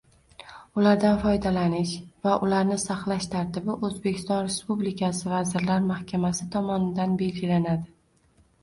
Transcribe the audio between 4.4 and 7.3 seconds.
Respublikasi Vazirlar Mahkamasi tomonidan